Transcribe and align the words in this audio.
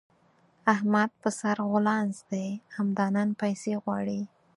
احمد 0.73 1.09
په 1.21 1.29
سره 1.39 1.61
غولانځ 1.71 2.13
دی؛ 2.29 2.49
همدا 2.75 3.07
نن 3.15 3.29
پيسې 3.41 3.73
غواړي. 3.83 4.21